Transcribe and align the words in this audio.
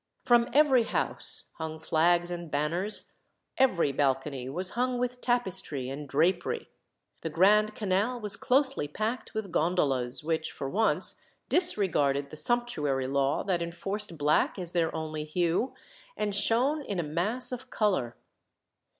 From 0.25 0.49
every 0.51 0.85
house 0.85 1.51
hung 1.59 1.79
flags 1.79 2.31
and 2.31 2.49
banners, 2.49 3.11
every 3.55 3.91
balcony 3.91 4.49
was 4.49 4.71
hung 4.71 4.97
with 4.97 5.21
tapestry 5.21 5.89
and 5.91 6.09
drapery. 6.09 6.69
The 7.21 7.29
Grand 7.29 7.75
Canal 7.75 8.19
was 8.19 8.35
closely 8.35 8.87
packed 8.87 9.35
with 9.35 9.51
gondolas, 9.51 10.23
which, 10.23 10.51
for 10.51 10.67
once, 10.67 11.21
disregarded 11.49 12.31
the 12.31 12.35
sumptuary 12.37 13.05
law 13.05 13.43
that 13.43 13.61
enforced 13.61 14.17
black 14.17 14.57
as 14.57 14.71
their 14.71 14.91
only 14.95 15.23
hue, 15.23 15.75
and 16.17 16.33
shone 16.33 16.81
in 16.81 16.99
a 16.99 17.03
mass 17.03 17.51
of 17.51 17.69
colour. 17.69 18.15